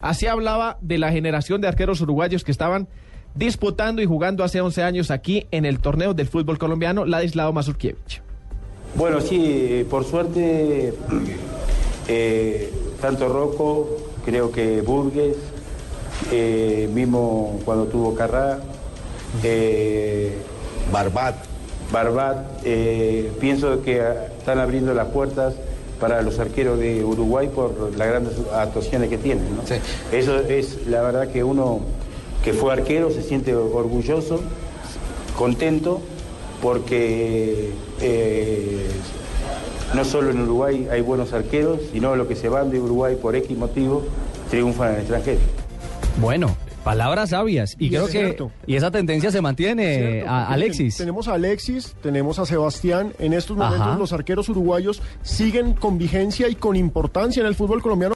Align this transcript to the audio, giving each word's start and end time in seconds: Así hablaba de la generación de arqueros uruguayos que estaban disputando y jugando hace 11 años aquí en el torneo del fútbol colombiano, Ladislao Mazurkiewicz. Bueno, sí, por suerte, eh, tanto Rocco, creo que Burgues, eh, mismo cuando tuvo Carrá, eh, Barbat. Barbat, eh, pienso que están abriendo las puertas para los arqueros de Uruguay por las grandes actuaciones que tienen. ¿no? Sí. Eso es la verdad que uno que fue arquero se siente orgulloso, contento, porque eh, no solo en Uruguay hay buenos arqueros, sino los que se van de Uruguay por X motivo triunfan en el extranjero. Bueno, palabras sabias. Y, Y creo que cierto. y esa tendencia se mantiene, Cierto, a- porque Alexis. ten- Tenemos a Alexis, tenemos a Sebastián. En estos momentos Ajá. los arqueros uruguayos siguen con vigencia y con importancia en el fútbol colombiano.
Así 0.00 0.28
hablaba 0.28 0.78
de 0.80 0.96
la 0.96 1.10
generación 1.10 1.60
de 1.60 1.66
arqueros 1.66 2.00
uruguayos 2.00 2.44
que 2.44 2.52
estaban 2.52 2.86
disputando 3.34 4.00
y 4.00 4.06
jugando 4.06 4.44
hace 4.44 4.60
11 4.60 4.84
años 4.84 5.10
aquí 5.10 5.48
en 5.50 5.64
el 5.64 5.80
torneo 5.80 6.14
del 6.14 6.28
fútbol 6.28 6.56
colombiano, 6.56 7.04
Ladislao 7.04 7.52
Mazurkiewicz. 7.52 8.20
Bueno, 8.94 9.20
sí, 9.20 9.84
por 9.90 10.04
suerte, 10.04 10.94
eh, 12.08 12.72
tanto 13.00 13.28
Rocco, 13.28 13.88
creo 14.24 14.52
que 14.52 14.82
Burgues, 14.82 15.36
eh, 16.30 16.88
mismo 16.94 17.58
cuando 17.64 17.86
tuvo 17.86 18.14
Carrá, 18.14 18.60
eh, 19.42 20.38
Barbat. 20.92 21.34
Barbat, 21.90 22.46
eh, 22.64 23.32
pienso 23.40 23.82
que 23.82 24.00
están 24.38 24.60
abriendo 24.60 24.94
las 24.94 25.08
puertas 25.08 25.54
para 26.00 26.22
los 26.22 26.38
arqueros 26.38 26.78
de 26.78 27.04
Uruguay 27.04 27.48
por 27.48 27.96
las 27.96 28.08
grandes 28.08 28.34
actuaciones 28.54 29.08
que 29.08 29.18
tienen. 29.18 29.56
¿no? 29.56 29.66
Sí. 29.66 29.74
Eso 30.12 30.38
es 30.40 30.86
la 30.86 31.02
verdad 31.02 31.28
que 31.28 31.44
uno 31.44 31.80
que 32.42 32.52
fue 32.52 32.72
arquero 32.72 33.10
se 33.10 33.22
siente 33.22 33.54
orgulloso, 33.54 34.40
contento, 35.36 36.00
porque 36.62 37.70
eh, 38.00 38.86
no 39.94 40.04
solo 40.04 40.30
en 40.30 40.40
Uruguay 40.42 40.88
hay 40.90 41.00
buenos 41.00 41.32
arqueros, 41.32 41.80
sino 41.92 42.16
los 42.16 42.26
que 42.26 42.36
se 42.36 42.48
van 42.48 42.70
de 42.70 42.80
Uruguay 42.80 43.16
por 43.20 43.36
X 43.36 43.56
motivo 43.56 44.02
triunfan 44.50 44.88
en 44.88 44.94
el 44.94 45.00
extranjero. 45.00 45.40
Bueno, 46.20 46.56
palabras 46.84 47.30
sabias. 47.30 47.76
Y, 47.78 47.86
Y 47.86 47.90
creo 47.90 48.06
que 48.06 48.12
cierto. 48.12 48.50
y 48.66 48.76
esa 48.76 48.90
tendencia 48.90 49.30
se 49.30 49.40
mantiene, 49.40 49.96
Cierto, 49.96 50.30
a- 50.30 50.38
porque 50.40 50.54
Alexis. 50.54 50.96
ten- 50.96 51.06
Tenemos 51.06 51.28
a 51.28 51.34
Alexis, 51.34 51.94
tenemos 52.02 52.38
a 52.38 52.46
Sebastián. 52.46 53.12
En 53.18 53.32
estos 53.32 53.56
momentos 53.56 53.80
Ajá. 53.88 53.98
los 53.98 54.12
arqueros 54.12 54.48
uruguayos 54.48 55.02
siguen 55.22 55.74
con 55.74 55.98
vigencia 55.98 56.48
y 56.48 56.54
con 56.54 56.76
importancia 56.76 57.40
en 57.40 57.46
el 57.46 57.54
fútbol 57.54 57.82
colombiano. 57.82 58.14